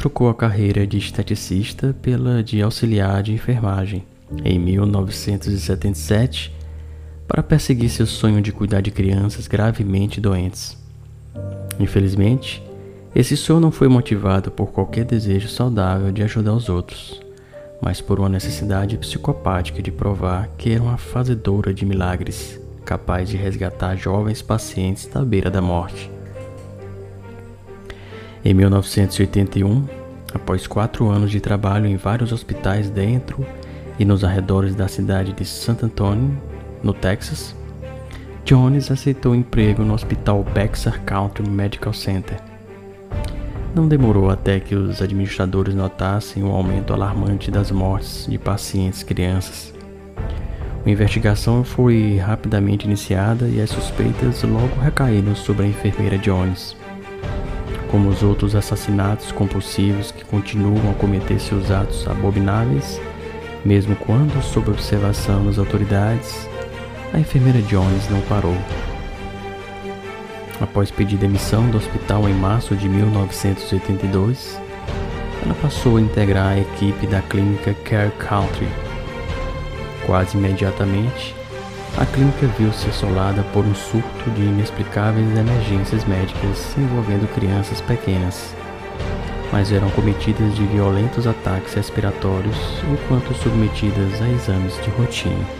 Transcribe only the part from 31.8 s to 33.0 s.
em vários hospitais